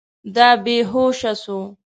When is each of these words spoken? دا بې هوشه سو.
دا 0.35 0.49
بې 0.63 0.77
هوشه 0.91 1.33
سو. 1.43 1.59